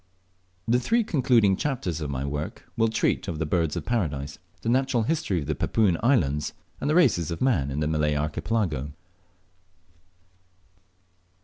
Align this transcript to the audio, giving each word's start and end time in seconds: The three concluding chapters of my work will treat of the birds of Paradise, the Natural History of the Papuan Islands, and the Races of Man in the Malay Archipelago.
The 0.67 0.79
three 0.79 1.03
concluding 1.03 1.55
chapters 1.55 2.01
of 2.01 2.09
my 2.09 2.25
work 2.25 2.65
will 2.75 2.87
treat 2.87 3.27
of 3.27 3.37
the 3.37 3.45
birds 3.45 3.75
of 3.75 3.85
Paradise, 3.85 4.39
the 4.63 4.67
Natural 4.69 5.03
History 5.03 5.41
of 5.41 5.45
the 5.45 5.53
Papuan 5.53 5.95
Islands, 6.01 6.53
and 6.79 6.89
the 6.89 6.95
Races 6.95 7.29
of 7.29 7.39
Man 7.39 7.69
in 7.69 7.81
the 7.81 7.87
Malay 7.87 8.15
Archipelago. 8.15 8.93